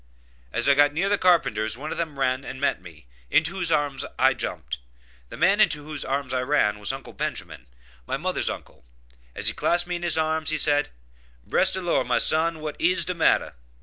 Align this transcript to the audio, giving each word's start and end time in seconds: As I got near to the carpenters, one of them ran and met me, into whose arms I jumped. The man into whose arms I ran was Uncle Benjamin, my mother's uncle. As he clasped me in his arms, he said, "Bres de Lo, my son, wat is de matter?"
As 0.51 0.67
I 0.67 0.73
got 0.73 0.95
near 0.95 1.05
to 1.05 1.09
the 1.11 1.17
carpenters, 1.19 1.77
one 1.77 1.91
of 1.91 1.99
them 1.99 2.17
ran 2.17 2.43
and 2.43 2.59
met 2.59 2.81
me, 2.81 3.05
into 3.29 3.51
whose 3.51 3.71
arms 3.71 4.03
I 4.17 4.33
jumped. 4.33 4.79
The 5.29 5.37
man 5.37 5.61
into 5.61 5.83
whose 5.83 6.03
arms 6.03 6.33
I 6.33 6.41
ran 6.41 6.79
was 6.79 6.91
Uncle 6.91 7.13
Benjamin, 7.13 7.67
my 8.07 8.17
mother's 8.17 8.49
uncle. 8.49 8.83
As 9.35 9.45
he 9.47 9.53
clasped 9.53 9.87
me 9.87 9.97
in 9.97 10.01
his 10.01 10.17
arms, 10.17 10.49
he 10.49 10.57
said, 10.57 10.89
"Bres 11.45 11.71
de 11.71 11.81
Lo, 11.81 12.03
my 12.03 12.17
son, 12.17 12.61
wat 12.61 12.75
is 12.79 13.05
de 13.05 13.13
matter?" 13.13 13.53